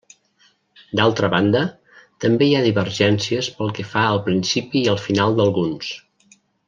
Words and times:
D'altra 0.99 1.27
banda, 1.33 1.61
també 2.25 2.47
hi 2.47 2.55
ha 2.59 2.63
divergències 2.67 3.51
pel 3.59 3.75
que 3.81 3.85
fa 3.91 4.07
al 4.15 4.23
principi 4.31 4.83
i 4.85 4.91
al 4.95 4.99
final 5.05 5.37
d'alguns. 5.43 5.93